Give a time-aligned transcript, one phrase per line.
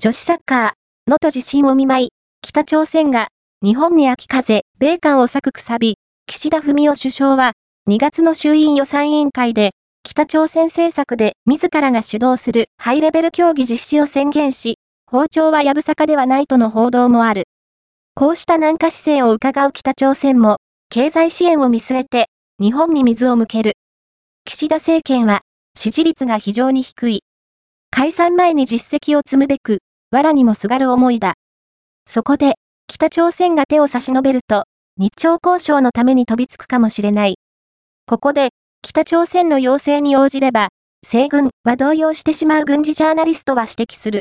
[0.00, 0.70] 女子サッカー、
[1.08, 2.08] 能登地震を見舞い、
[2.40, 3.30] 北朝鮮が
[3.64, 5.96] 日本に秋風、米韓を割くくさび、
[6.28, 7.54] 岸田文雄首相は
[7.90, 9.72] 2月の衆院予算委員会で
[10.04, 14.78] 北朝鮮政策で自らが主導するハイレベル協議実施を宣言し、
[15.10, 17.48] 包丁はやぶさかではないとの報道もある。
[18.14, 20.58] こうした軟化姿勢を伺う北朝鮮も、
[20.90, 22.28] 経済支援を見据えて、
[22.60, 23.72] 日本に水を向ける。
[24.44, 25.40] 岸田政権は、
[25.76, 27.24] 支持率が非常に低い。
[27.90, 29.80] 解散前に実績を積むべく、
[30.10, 31.34] 藁にもすがる思いだ。
[32.08, 32.54] そこで、
[32.86, 34.64] 北朝鮮が手を差し伸べると、
[34.96, 37.36] 日朝交渉のために飛びつくかもしれない。
[38.06, 38.48] ここで、
[38.80, 40.68] 北朝鮮の要請に応じれば、
[41.06, 44.16] 西軍は動揺してしまう軍事ジャーナリストは指摘する。